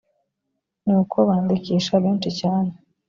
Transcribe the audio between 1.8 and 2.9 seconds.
benshi cyane